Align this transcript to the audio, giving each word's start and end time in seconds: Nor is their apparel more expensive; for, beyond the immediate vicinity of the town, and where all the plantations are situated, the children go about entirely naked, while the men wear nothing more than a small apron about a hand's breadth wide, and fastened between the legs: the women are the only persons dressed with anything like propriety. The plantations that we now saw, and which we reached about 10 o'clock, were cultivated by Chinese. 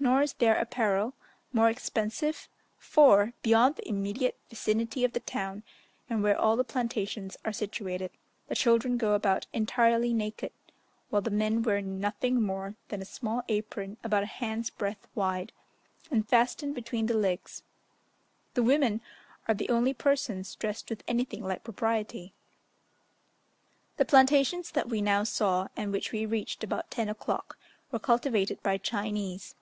Nor 0.00 0.22
is 0.22 0.34
their 0.34 0.56
apparel 0.56 1.14
more 1.52 1.68
expensive; 1.70 2.48
for, 2.76 3.32
beyond 3.42 3.76
the 3.76 3.88
immediate 3.88 4.38
vicinity 4.48 5.04
of 5.04 5.12
the 5.12 5.20
town, 5.20 5.62
and 6.10 6.22
where 6.22 6.38
all 6.38 6.56
the 6.56 6.64
plantations 6.64 7.36
are 7.44 7.52
situated, 7.52 8.10
the 8.48 8.54
children 8.54 8.98
go 8.98 9.14
about 9.14 9.46
entirely 9.52 10.12
naked, 10.12 10.52
while 11.08 11.22
the 11.22 11.30
men 11.30 11.62
wear 11.62 11.80
nothing 11.82 12.40
more 12.40 12.74
than 12.88 13.00
a 13.00 13.04
small 13.04 13.42
apron 13.48 13.96
about 14.02 14.22
a 14.24 14.26
hand's 14.26 14.70
breadth 14.70 15.06
wide, 15.14 15.52
and 16.10 16.28
fastened 16.28 16.74
between 16.74 17.06
the 17.06 17.16
legs: 17.16 17.62
the 18.54 18.62
women 18.62 19.00
are 19.48 19.54
the 19.54 19.68
only 19.70 19.94
persons 19.94 20.54
dressed 20.56 20.90
with 20.90 21.02
anything 21.08 21.42
like 21.44 21.64
propriety. 21.64 22.32
The 23.96 24.04
plantations 24.04 24.70
that 24.72 24.88
we 24.88 25.00
now 25.02 25.22
saw, 25.24 25.68
and 25.76 25.92
which 25.92 26.10
we 26.12 26.26
reached 26.26 26.62
about 26.64 26.90
10 26.92 27.08
o'clock, 27.08 27.56
were 27.92 28.00
cultivated 28.00 28.62
by 28.62 28.78
Chinese. 28.78 29.54